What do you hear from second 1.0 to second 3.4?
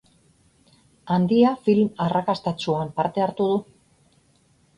Handia film arrakastatsuan parte